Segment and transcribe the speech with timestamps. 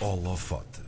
[0.00, 0.85] Holofote.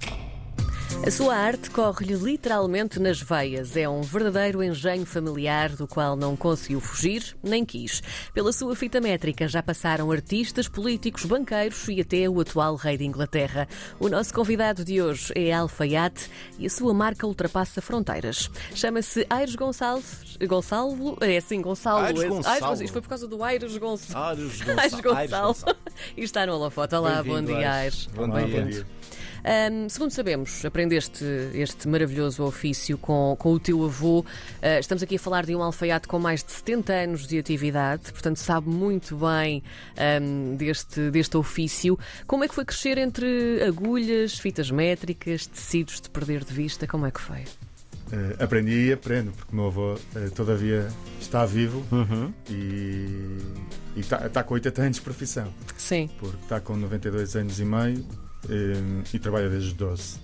[1.06, 3.77] A sua arte corre-lhe literalmente nas veias.
[3.77, 8.03] É um verdadeiro engenho familiar do qual não conseguiu fugir, nem quis.
[8.34, 13.04] Pela sua fita métrica já passaram artistas, políticos, banqueiros e até o atual rei de
[13.04, 13.69] Inglaterra.
[14.01, 16.29] O nosso convidado de hoje é Alfaiate
[16.59, 18.50] e a sua marca ultrapassa fronteiras.
[18.75, 20.36] Chama-se Aires Gonçalves.
[20.46, 21.16] Gonçalvo?
[21.20, 22.00] É assim, Gonçalo.
[22.00, 22.75] Aires Esse- Gonçalo.
[22.82, 24.25] Isto foi por causa do Aires Gonçalo.
[24.41, 25.46] Aires Aires Gonçalo.
[25.55, 25.77] Gonçalo.
[26.16, 26.95] E está no Holofote.
[26.95, 27.68] Olá, bom dia, Aires.
[27.68, 28.09] Aires.
[28.14, 28.61] Bom Olá, dia.
[28.62, 28.86] bom dia.
[29.45, 31.24] Ahm, segundo sabemos, aprendeste
[31.55, 34.24] este maravilhoso ofício com, com o teu avô.
[34.61, 38.12] Ah, estamos aqui a falar de um alfaiate com mais de 70 anos de atividade,
[38.12, 39.62] portanto sabe muito bem
[39.97, 41.98] ahm, deste, deste ofício.
[42.27, 46.86] Como é que foi crescer entre agulhas, fitas métricas, tecidos de perder de vista?
[46.86, 47.45] Como é que foi?
[48.11, 50.89] Eh, aprendi e aprendo, porque o meu avô eh, todavia
[51.20, 52.33] está vivo Uhum.
[52.48, 53.39] e
[53.97, 56.09] está com 80 anos de profissão, Sim.
[56.19, 58.05] porque está com 92 anos e meio
[58.48, 60.16] eh, e trabalha desde os 12.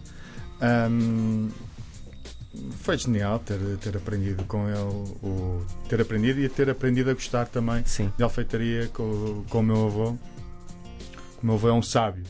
[0.60, 1.48] Ahm,
[2.82, 4.78] foi genial ter, ter aprendido com ele,
[5.22, 8.12] o, ter aprendido e ter aprendido a gostar também Sim.
[8.16, 10.10] de alfeitaria com, com o meu avô.
[11.42, 12.22] O meu avô é um sábio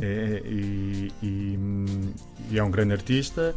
[0.00, 1.58] É, e, e-
[2.50, 3.54] e é um grande artista.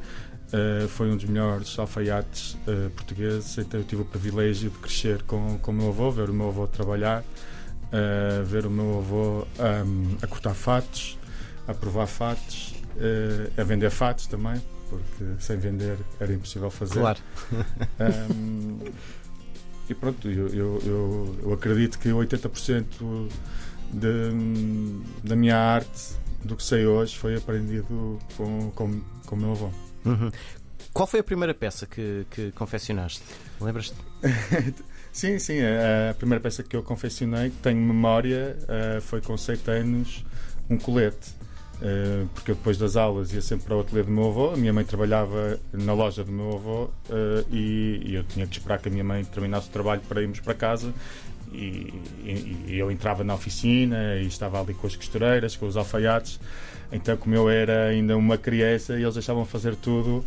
[0.52, 5.22] eh, foi um dos melhores alfaiates eh, portugueses, então eu tive o privilégio de crescer
[5.24, 7.24] com, com o meu avô, ver o meu avô trabalhar,
[7.92, 11.18] eh, ver o meu avô ahm, a cortar fatos,
[11.70, 17.00] a provar fatos, eh, a vender fatos também, porque sem vender era impossível fazer.
[17.00, 17.20] Claro.
[18.00, 18.80] Um,
[19.90, 23.30] e pronto, eu, eu, eu, acredito que 80%
[23.92, 24.30] de,
[25.24, 29.70] da minha arte, do que sei hoje, foi aprendido com, com, com o meu avô.
[30.06, 30.32] Uhum.
[30.94, 33.24] Qual foi a primeira peça que, que confeccionaste?
[33.60, 33.96] Lembras-te?
[35.12, 39.36] Sim, sim, a, a primeira peça que eu confeccionei, que tenho memória, eh, foi com
[39.36, 40.24] 7 anos,
[40.70, 41.32] um colete.
[41.82, 44.58] Eh, porque eu depois das aulas ia sempre para o ateliê do meu avô, a
[44.58, 48.80] minha mãe trabalhava na loja do meu avô eh, e, e eu tinha que esperar
[48.80, 50.94] que a minha mãe terminasse o trabalho para irmos para casa
[51.54, 51.94] e,
[52.26, 56.38] e- e eu entrava na oficina e estava ali com as costureiras, com os alfaiates,
[56.92, 60.24] então como eu era ainda uma criança eles deixavam fazer tudo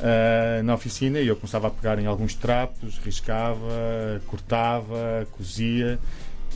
[0.00, 5.98] ah, na oficina e eu começava a pegar em alguns trapos, riscava, cortava, cozia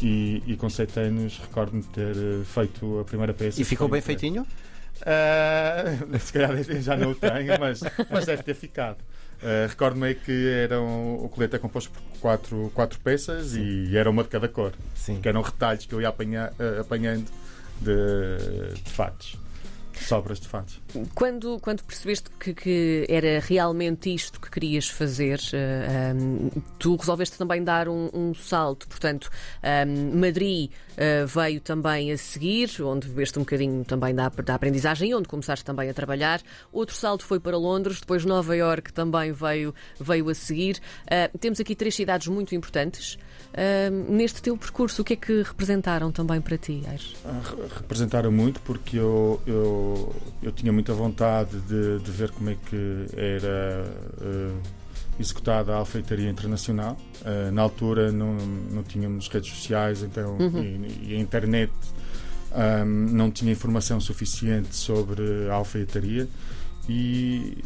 [0.03, 3.61] e, e com 7 anos recordo-me de ter eh, feito a primeira peça.
[3.61, 4.47] E ficou bem feitinho?
[5.05, 5.85] Ah,
[6.19, 6.51] se calhar
[6.81, 8.99] já não o tenho, mas, mas deve ter ficado.
[9.43, 14.11] Ah, Recordo-me que era um, o colete é composto por quatro, quatro peças e era
[14.11, 15.21] uma de cada cor, Sim.
[15.21, 17.31] que eram retalhos que eu ia apanhar, ah, apanhando
[17.81, 19.37] de, de fatos,
[20.05, 20.81] sobras de fatos.
[21.15, 26.49] Quando, quando percebeste que, que era realmente isto que querias fazer, eh, ahm,
[26.79, 28.87] tu resolveste também dar um, um salto.
[28.89, 29.31] Portanto,
[29.63, 35.11] ahm, Madrid eh, veio também a seguir, onde bebeste um bocadinho também da, da aprendizagem
[35.11, 36.41] e onde começaste também a trabalhar.
[36.73, 40.79] Outro salto foi para Londres, depois Nova Iorque também veio, veio a seguir.
[41.11, 43.19] Ah, temos aqui três cidades muito importantes.
[44.09, 47.15] Neste teu percurso, o que é que representaram também para ti, Aires?
[47.25, 49.88] Ah, re- representaram muito porque eu, eu,
[50.43, 53.85] eu tinha muita vontade de, de ver como é que era
[54.21, 54.53] eh,
[55.21, 56.97] executada a alfeitaria internacional.
[57.25, 58.35] Eh, na altura não,
[58.71, 61.73] não tínhamos redes sociais então, e, e a internet
[62.53, 66.29] ahm, não tinha informação suficiente sobre a alfeitaria
[66.89, 67.59] e,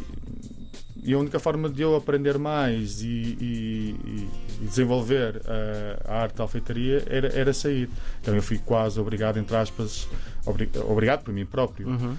[1.03, 4.27] e a única forma de eu aprender mais e, e-
[4.61, 7.89] e desenvolver a, a arte da alfeitaria era, era sair.
[8.21, 10.07] Então eu fui quase obrigado, entre aspas,
[10.45, 12.15] obri- obrigado por mim próprio, Uhum.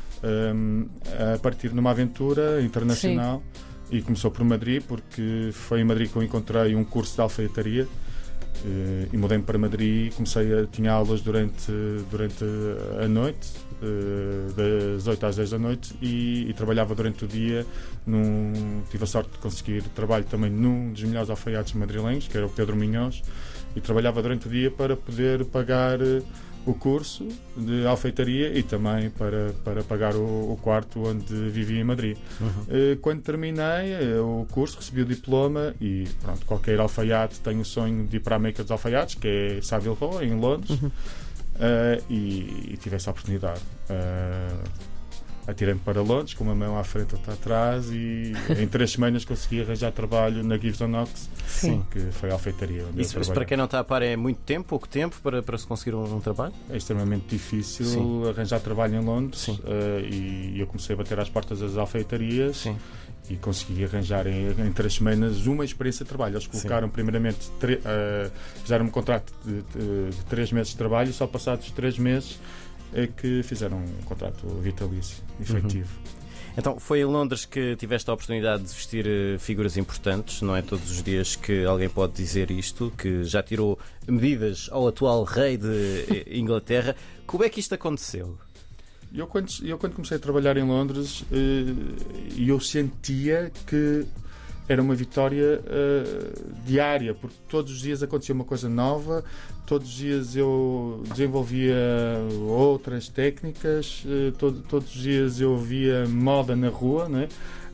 [0.54, 0.88] um,
[1.34, 3.42] a partir de uma aventura internacional.
[3.90, 7.86] E começou por Madrid, porque foi em Madrid que eu encontrei um curso de alfaiataria.
[8.64, 11.70] Eh, e mudei-me para Madrid e comecei a tinha aulas durante,
[12.10, 12.44] durante
[13.02, 13.52] a noite,
[13.82, 17.66] eh, das 8 às 10 da noite, e, e trabalhava durante o dia.
[18.06, 22.46] Num, tive a sorte de conseguir trabalho também num dos melhores alfaiates madrilenhos, que era
[22.46, 23.22] o Pedro Minhoz,
[23.76, 26.22] e trabalhava durante o dia para poder pagar eh,
[26.66, 31.84] o curso de alfeitaria e também para, para pagar o, o quarto onde vivia em
[31.84, 32.16] Madrid.
[32.40, 32.48] Uhum.
[32.68, 37.64] Eh, Quando terminei eh, o curso, recebi o diploma e pronto, qualquer alfaiate tem o
[37.64, 40.78] sonho de ir para a Meca dos Alfaiates, que é Savile Row, em Londres,
[41.56, 43.60] Eh, e, e tive essa oportunidade.
[43.88, 44.48] Eh,
[45.46, 49.24] Atirei-me para Londres, com uma mão à frente e outra atrás, e em três semanas
[49.26, 51.84] consegui arranjar trabalho na Gives on Knox, Sim.
[51.90, 52.84] que foi a alfeitaria.
[52.88, 55.42] Onde Isso, isso para quem não está a par é muito tempo, pouco tempo para,
[55.42, 56.54] para se conseguir um, um trabalho?
[56.70, 58.28] É extremamente difícil Sim.
[58.28, 59.58] arranjar trabalho em Londres Sim.
[59.66, 62.76] eh, e eu comecei a bater às portas das alfeitarias Sim.
[63.28, 66.36] e consegui arranjar em, em três semanas uma experiência de trabalho.
[66.36, 68.30] Eles colocaram primeiramente, tre- eh,
[68.62, 72.38] fizeram um contrato de, de- de três meses de trabalho e só passados três meses
[73.16, 75.90] que fizeram um contrato vitalício, efetivo.
[76.56, 80.62] Então, foi em Londres que tiveste a oportunidade de vestir eh, figuras importantes, não é
[80.62, 83.76] todos os dias que alguém pode dizer isto, que já tirou
[84.06, 86.94] medidas ao atual rei de eh, Inglaterra.
[87.26, 88.38] Como é que isto aconteceu?
[89.12, 91.74] Eu quando, eu quando comecei a trabalhar em Londres, eh,
[92.38, 94.06] eu sentia que
[94.68, 99.24] era uma vitória uh, diária, porque todos os dias acontecia uma coisa nova,
[99.66, 101.76] todos os dias eu desenvolvia
[102.48, 107.28] outras técnicas, uh, todo, todos os dias eu via moda na rua, né?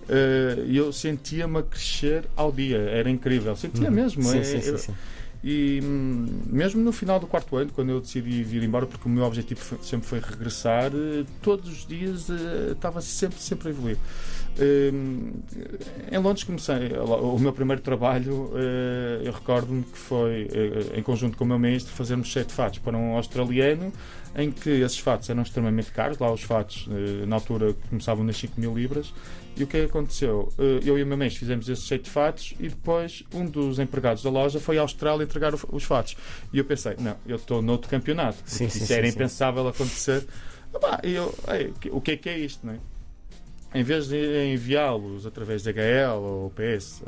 [0.09, 3.95] Uh, e eu sentia-me a crescer ao dia, era incrível, sentia uhum.
[3.95, 4.23] mesmo.
[4.25, 4.95] Sim, é, sim, sim, sim.
[5.43, 9.11] E hum, mesmo no final do quarto ano, quando eu decidi vir embora, porque o
[9.11, 10.91] meu objetivo foi, sempre foi regressar,
[11.41, 12.29] todos os dias
[12.71, 13.97] estava sempre, sempre a evoluir.
[14.61, 15.33] Hum,
[16.11, 21.39] em Londres comecei o meu primeiro trabalho eh, eu recordo-me que foi eh, em conjunto
[21.39, 23.93] com o meu mestre fazermos sete fatos para um australiano
[24.35, 28.37] em que esses fatos eram extremamente caros lá os fatos eh, na altura começavam nas
[28.37, 29.13] 5 mil libras
[29.57, 30.49] e o que aconteceu?
[30.59, 34.31] Eu e o meu mestre fizemos esses sete fatos e depois um dos empregados da
[34.31, 36.17] loja foi à Austrália entregar os fatos
[36.53, 39.13] e eu pensei, não, eu estou noutro campeonato sim, sim, isso sim, era sim.
[39.13, 40.25] impensável acontecer
[41.03, 41.35] e eu,
[41.91, 42.79] o que é que é isto, não é?
[43.73, 47.03] em vez de enviá-los através da HL ou PS,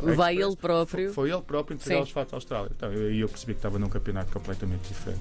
[0.00, 1.12] ou vai Express, ele próprio.
[1.12, 2.70] Foi ele próprio entregar os fatos à Austrália.
[2.74, 5.20] Então, eu, eu percebi que estava num campeonato completamente diferente.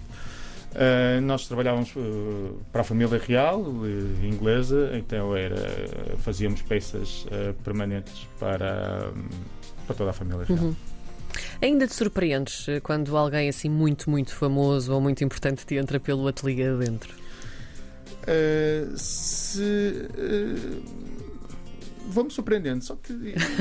[0.75, 3.88] Uh, nós trabalhávamos uh, para a família real uh,
[4.25, 5.56] inglesa, então era,
[6.18, 7.25] fazíamos peças
[7.63, 9.10] permanentes para,
[9.88, 10.60] para toda a família real.
[10.60, 10.75] Uhum.
[11.62, 16.27] Ainda te surpreendes quando alguém assim muito, muito famoso ou muito importante te entra pelo
[16.27, 17.16] ateliê dentro?
[18.98, 20.10] Se.
[22.07, 23.13] Vou-me surpreendendo, só que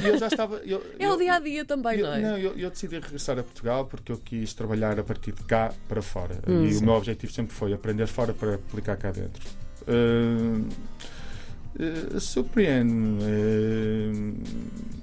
[0.04, 0.56] eu já estava.
[0.58, 2.20] Eu, é o dia a dia também, eu, não é?
[2.20, 5.72] Não, eu, eu, decidi regressar a Portugal porque eu quis trabalhar a partir de cá
[5.88, 6.38] para fora.
[6.46, 6.82] Hum, e sim.
[6.82, 9.42] o meu objetivo sempre foi aprender fora para aplicar cá dentro.
[9.88, 10.66] Uh,
[12.16, 13.22] uh, Surpreende-me.
[13.22, 14.42] Uh,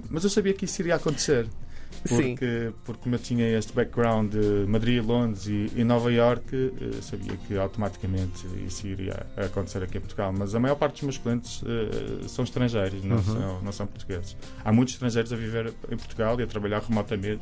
[0.10, 1.48] mas eu sabia que isso iria acontecer
[2.08, 7.02] porque, porque como eu tinha este background de Madrid, Londres e, e Nova York, eh,
[7.02, 10.34] sabia que automaticamente isso iria acontecer aqui em Portugal.
[10.38, 13.24] Mas a maior parte dos meus clientes uh, são estrangeiros, não, uhum.
[13.24, 14.36] são, não são portugueses.
[14.64, 17.42] Há muitos estrangeiros a viver em Portugal e a trabalhar remotamente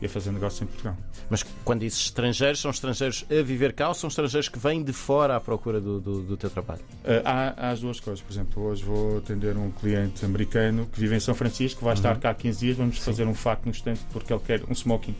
[0.00, 0.96] e a fazer negócio em Portugal.
[1.30, 4.92] Mas quando dizes estrangeiros, são estrangeiros a viver cá ou são estrangeiros que vêm de
[4.92, 6.80] fora à procura do, do, do teu trabalho?
[7.04, 8.20] Uh, há, há, as duas coisas.
[8.20, 11.94] Por exemplo, hoje vou atender um cliente americano que vive em São Francisco, que vai
[11.94, 11.98] uhum.
[11.98, 13.04] estar cá há 15 dias, vamos Sim.
[13.04, 15.14] fazer um fato no estante porque ele quer um smoking.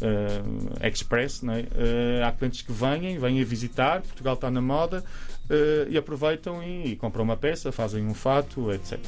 [0.00, 1.46] Uh, express, é?
[1.46, 5.04] uh, há clientes que vêm, vêm a visitar, Portugal está na moda,
[5.48, 8.98] Uh, e aproveitam e, e, compram uma peça, fazem um fato, etc.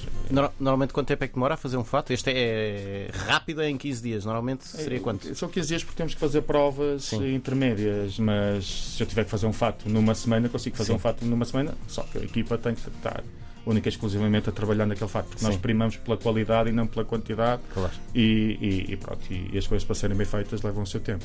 [0.59, 2.15] Normalmente, quanto tempo é que demora a fazer um fato?
[2.15, 4.25] Este é rápido em 15 dias.
[4.25, 5.35] Normalmente seria é, quanto?
[5.35, 7.35] São 15 dias porque temos que fazer provas Sim.
[7.35, 10.97] intermédias, mas se eu tiver que fazer um fato numa semana, consigo fazer Sim.
[10.97, 13.23] um fato numa semana, só que a equipa tem que estar
[13.67, 15.47] única e exclusivamente a trabalhar naquele fato, porque Sim.
[15.47, 17.62] nós primamos pela qualidade e não pela quantidade.
[17.73, 17.93] Claro.
[18.15, 21.25] E, e, e, pronto, e, as coisas para serem bem feitas levam o seu tempo.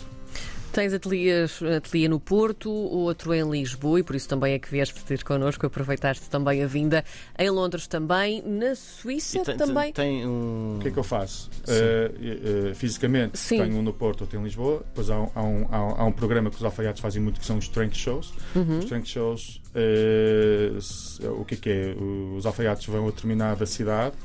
[0.75, 5.01] Tens ateliês, ateliê no Porto, outro em Lisboa, e por isso também é que vieste
[5.06, 7.01] ter connosco, aproveitaste também a vinda.
[7.39, 9.94] Em Londres também, na Suíça tem, também.
[9.94, 10.75] Tem um...
[10.75, 11.50] O que é que eu faço?
[11.62, 13.60] Uh, uh, fisicamente, Sim.
[13.60, 14.80] tenho um no Porto, outro em Lisboa.
[14.80, 17.57] Depois há um, há um, há um programa que os alfaiates fazem muito, que são
[17.57, 18.33] os strength shows.
[18.54, 18.80] Uhum.
[18.80, 21.95] Os strength shows, uh, o que é que é?
[22.36, 24.17] Os alfaiates vão a determinada cidade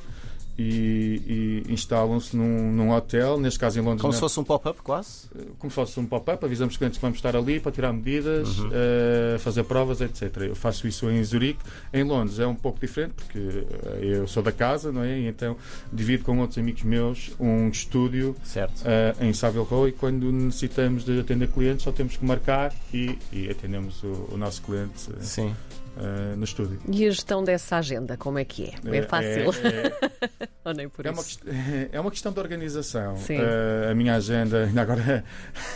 [0.60, 4.02] e, e instalam-se num, num, hotel, neste caso em Londres.
[4.02, 5.28] Como se fosse um pop-up, quase?
[5.58, 8.58] Como se fosse um pop-up, avisamos os clientes que vamos estar ali para tirar medidas,
[8.58, 8.68] uhum.
[8.68, 10.36] uh, fazer provas, etc.
[10.42, 11.60] Eu faço isso em Zurique.
[11.92, 15.18] Em Londres é um pouco diferente, porque eh, eu sou da casa, não é?
[15.18, 15.56] E então
[15.92, 21.20] divido com outros amigos meus um estúdio uh, em Savile Row e quando necessitamos de
[21.20, 25.08] atender clientes só temos que marcar e, e atendemos o, o nosso cliente.
[25.20, 25.54] Sim.
[26.00, 26.80] Uh, no estúdio.
[26.90, 28.90] E a gestão dessa agenda, como é que é?
[28.90, 29.50] É, é fácil?
[29.52, 31.40] É, Ou nem por é isso?
[31.44, 31.54] Uma,
[31.92, 33.14] é uma questão de organização.
[33.14, 35.24] Uh, a minha agenda, ainda agora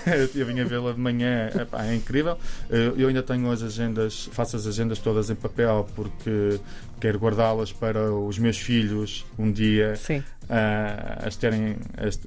[0.35, 2.39] eu vim a vê-la de manhã, epá, é incrível.
[2.71, 6.61] Uh, eu ainda tenho as agendas, faço as agendas todas em papel porque
[7.01, 11.77] quero guardá-las para os meus filhos um dia uh, as terem.
[11.97, 12.21] As,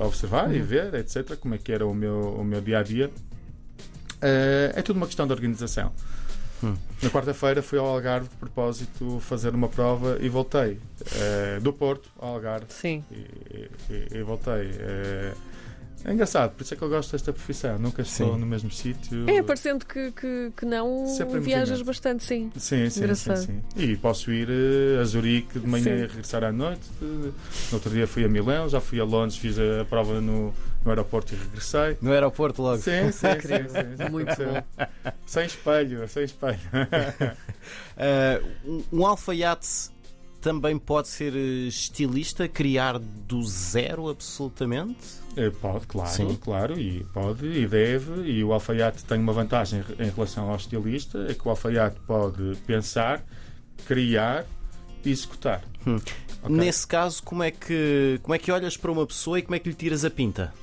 [0.00, 0.54] observar uhum.
[0.54, 3.08] e ver, etc., como é que era o meu, o meu dia a dia.
[4.20, 5.92] é tudo uma questão de organização.
[6.62, 6.74] Hum.
[7.02, 10.78] Na quarta-feira fui ao Algarve de propósito fazer uma prova e voltei.
[11.02, 12.66] Uh, do Porto ao Algarve.
[12.70, 13.04] Sim.
[13.10, 14.66] E, e, e voltei.
[14.72, 15.48] Uh,
[16.04, 17.76] É engraçado, por isso é que eu gosto desta profissão.
[17.78, 18.40] Nunca estou Sim.
[18.40, 19.28] no mesmo sítio.
[19.28, 21.86] É, parecendo que, que, que não Sempre em viajas movimento.
[21.86, 22.50] bastante, sim.
[22.56, 23.36] Sim, sim, sim, Engraçado.
[23.44, 23.60] sim.
[23.76, 25.90] E posso ir eh, a Zurique de manhã Sim.
[26.04, 26.82] e regressar à noite.
[27.02, 27.32] Eh, No
[27.74, 30.54] outro dia fui a Milão, já fui a Londres, fiz a prova no,
[30.88, 31.98] no aeroporto e regressei.
[32.00, 32.78] No aeroporto logo.
[32.78, 34.10] Sim, sim, sim, sim, sim.
[34.10, 34.86] Muito bom.
[35.26, 36.58] Sem espelho, sem espelho.
[38.64, 39.68] Uh, um- alfaiate
[40.40, 44.96] também pode ser eh, estilista, criar do zero absolutamente?
[45.36, 46.36] Eh, Pode, claro, Sim.
[46.40, 51.26] claro, e pode e deve, e o alfaiate tem uma vantagem em relação ao estilista,
[51.28, 53.22] é que o alfaiate pode pensar,
[53.84, 54.46] criar
[55.04, 55.60] e executar.
[55.84, 55.96] Hum.
[56.42, 56.56] Ok?
[56.56, 59.58] Nesse caso, como é, que, como é que olhas para uma pessoa e como é
[59.58, 60.54] que lhe tiras a pinta?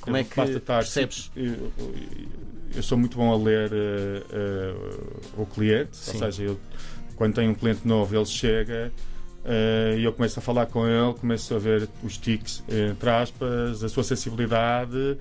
[0.00, 1.30] Como é que Basta percebes?
[1.36, 4.74] Eu, sou muito bom a ler eh, eh,
[5.36, 6.12] o cliente, Sim.
[6.12, 6.60] ou seja, eu,
[7.16, 8.90] quando tenho um cliente novo, ele chega
[9.44, 13.84] eh, e eu começo a falar com ele, começo a ver os tics, entre aspas,
[13.84, 15.18] a sua sensibilidade.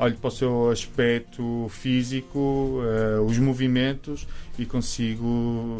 [0.00, 2.80] olho para o seu aspecto físico,
[3.24, 4.26] os movimentos
[4.58, 5.76] e consigo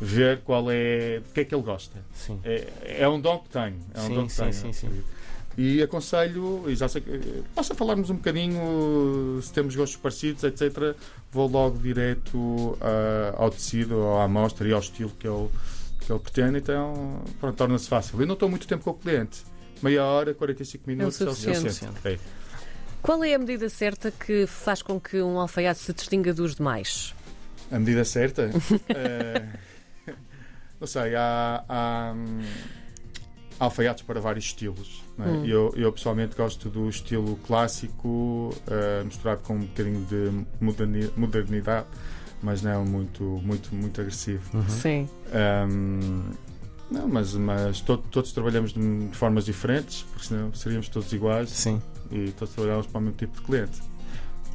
[0.00, 1.98] ver qual é, do que é que ele gosta.
[2.12, 2.40] Sim.
[2.42, 3.76] É, é um dom que tenho.
[3.94, 4.52] É um Sim, dom que sim, tenho.
[4.52, 5.02] sim, sim.
[5.62, 7.42] E aconselho, e já sei que.
[7.54, 10.96] Posso falarmos um bocadinho se temos gostos parecidos, etc.
[11.30, 15.50] Vou logo direto ah, ao tecido, à amostra e ao estilo que ele,
[16.00, 18.18] que ele pretende, então pronto, torna-se fácil.
[18.18, 19.42] Eu não estou muito tempo com o cliente.
[19.82, 22.08] Meia hora, 45 minutos É o suficiente.
[22.08, 22.18] É.
[23.02, 27.14] Qual é a medida certa que faz com que um alfaiate se distinga dos demais?
[27.70, 28.48] A medida certa?
[28.88, 29.46] Eh,
[30.80, 32.79] não sei, há, há, hum, há
[33.60, 35.02] alfaiates para vários estilos.
[35.16, 35.28] não é?
[35.28, 35.44] Hum.
[35.44, 41.86] Eu, eu pessoalmente gosto do estilo clássico, eh, misturado com um bocadinho de moderni- modernidade,
[42.42, 44.42] mas não muito, muito, muito agressivo.
[44.56, 44.68] Uhum.
[44.68, 45.08] Sim.
[45.32, 46.32] Ahm,
[46.90, 51.50] não, mas, mas to- todos trabalhamos de, de formas diferentes, porque senão seríamos todos iguais
[51.50, 51.80] Sim.
[52.10, 53.80] e todos trabalhamos para o mesmo tipo de cliente.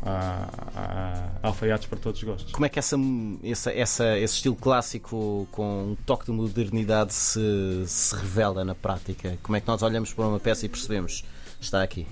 [0.04, 2.52] Há, há, há alfaiates para todos os gostos.
[2.52, 2.96] Como é que essa,
[3.44, 9.38] essa, essa- esse estilo clássico com um toque de modernidade se, se revela na prática?
[9.42, 11.24] Como é que nós olhamos para uma peça e percebemos
[11.60, 12.06] está aqui?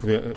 [0.00, 0.36] Pode- uh,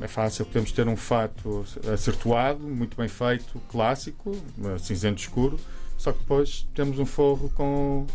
[0.00, 5.58] é fácil, podemos ter um fato acertoado, muito bem feito, clássico, uh, cinzento escuro,
[5.98, 8.06] só que depois temos um forro com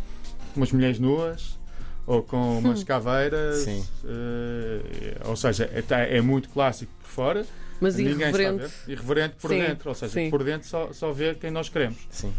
[0.56, 1.58] umas mulheres nuas
[2.08, 3.86] ou com umas caveiras, Sim.
[4.06, 7.46] uh, ou seja, é, tá- é muito clássico por fora,
[7.82, 8.74] Mas ninguém está a irreverente.
[8.88, 10.30] ver, irreverente por Sim, dentro, ou seja, sim.
[10.30, 11.98] por dentro só, só vê quem nós queremos.
[12.10, 12.30] Sim.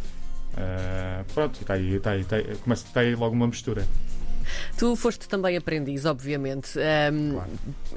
[0.54, 3.86] Uh, pronto, está aí, está aí, está aí, começa, está aí logo uma mistura.
[4.78, 6.78] Tu foste também aprendiz, obviamente.
[6.78, 7.50] Ahm, Claro.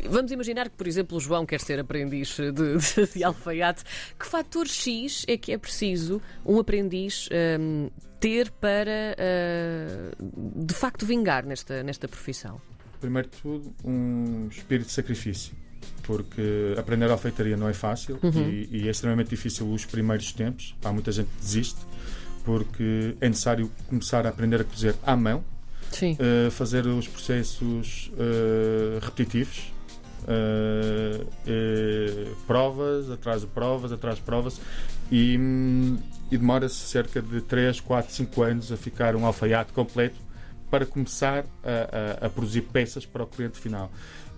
[0.09, 3.83] Vamos imaginar que, por exemplo, o João quer ser aprendiz de, de, de alfaiate.
[4.19, 7.87] Que fator X é que é preciso um aprendiz ahm,
[8.19, 10.11] ter para, ah,
[10.55, 12.61] de facto, vingar nesta, nesta profissão?
[12.99, 15.53] primeiro de tudo, um espírito de sacrifício.
[16.03, 20.75] Porque aprender alfeitaria não é fácil e, e é extremamente difícil os primeiros tempos.
[20.83, 21.79] Há muita gente que desiste
[22.43, 25.43] porque é necessário começar a aprender a cozer à mão,
[25.91, 26.17] Sim.
[26.19, 29.71] eh, fazer os processos eh, repetitivos,
[31.45, 34.59] eh, provas atrás de provas, atrás de provas,
[35.11, 35.35] e,
[36.31, 40.19] e demora-se cerca de 3, 4, 5 anos a ficar um alfaiate completo
[40.69, 43.91] para começar a, a- a produzir peças para o cliente final.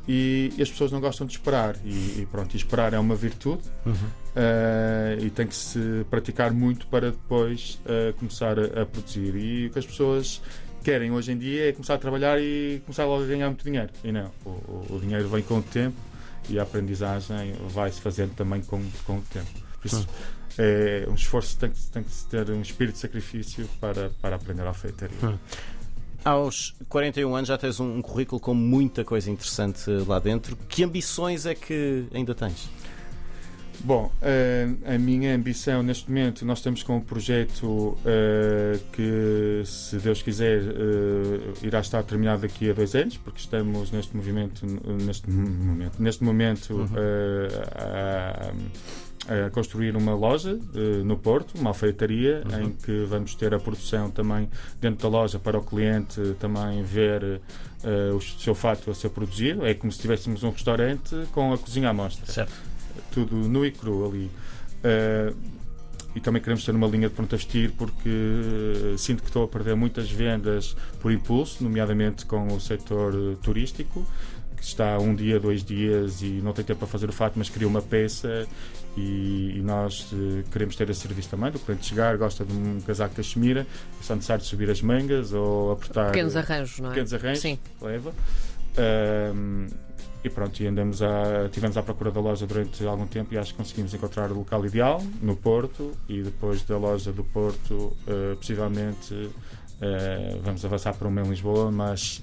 [0.08, 3.16] E, e as pessoas não gostam de esperar, e, e pronto, e esperar é uma
[3.16, 3.62] virtude.
[4.36, 9.36] eh, e tem que se praticar muito para depois eh, começar a, a produzir.
[9.36, 10.42] E o que as pessoas
[10.84, 13.90] querem hoje em dia é começar a trabalhar e começar logo a ganhar muito dinheiro.
[14.04, 15.96] E não, o, o- o dinheiro vem com o tempo
[16.50, 19.48] e a aprendizagem vai-se fazendo também com, com o tempo.
[19.82, 20.08] Por isso,
[20.58, 24.36] é um esforço, tem que, tem que se ter um espírito de sacrifício para, para
[24.36, 25.18] aprender a alfeitaria.
[26.24, 30.56] Aos 41 anos já tens um, um currículo com muita coisa interessante lá dentro.
[30.70, 32.70] Que ambições é que ainda tens?
[33.82, 39.98] Bom, eh, a minha ambição neste momento, nós estamos com um projeto eh, que, se
[39.98, 44.66] Deus quiser, eh, irá estar terminado daqui a dois anos, porque estamos neste movimento,
[45.04, 48.54] neste momento, neste momento eh,
[49.28, 50.58] a, a construir uma loja
[51.04, 54.50] no Porto, uma alfaiataria, em que vamos ter a produção também
[54.82, 57.42] dentro da loja para o cliente também ver
[58.14, 59.66] o seu fato a ser produzido.
[59.66, 62.73] É como se tivéssemos um restaurante com a cozinha à mostra Certo.
[63.12, 64.32] Tudo nu e cru ali.
[64.84, 65.36] Uh,
[66.16, 69.44] e também queremos ter uma linha de pronto a vestir porque uh, sinto que estou
[69.44, 74.06] a perder muitas vendas por impulso, nomeadamente com o setor uh, turístico,
[74.56, 77.50] que está um dia, dois dias e não tem tempo para fazer o fato, mas
[77.50, 78.48] cria uma peça
[78.96, 82.80] e, e nós uh, queremos ter esse serviço também, do cliente chegar, gosta de um
[82.82, 83.66] casaco cachemira,
[84.00, 86.90] é só necessário subir as mangas ou apertar Pequenos arranjos, não é?
[86.90, 87.58] pequenos arranjos, Sim.
[87.82, 88.14] leva.
[90.24, 93.52] E pronto, e andamos a, tivemos à procura da loja durante algum tempo e acho
[93.52, 98.36] que conseguimos encontrar o local ideal no Porto e depois da loja do Porto, eh,
[98.36, 99.30] possivelmente
[99.82, 102.22] eh, vamos avançar para uma em Lisboa, mas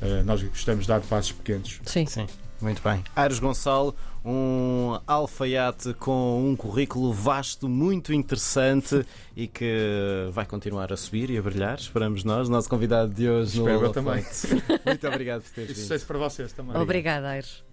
[0.00, 1.80] eh, nós gostamos de dar passos pequenos.
[1.84, 2.06] Sim.
[2.06, 2.26] Sim,
[2.60, 3.04] muito bem.
[3.14, 3.94] Aires Gonçalo,
[4.24, 9.04] um alfaiate com um currículo vasto, muito interessante
[9.36, 12.48] e que vai continuar a subir e a brilhar, esperamos nós.
[12.48, 14.24] Nosso convidado de hoje Espero no eu também.
[14.86, 15.82] Muito obrigado por teres vindo.
[15.82, 16.76] sucesso para vocês também.
[16.76, 17.62] Obrigada, Aires.